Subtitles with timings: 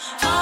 [0.00, 0.37] Oh,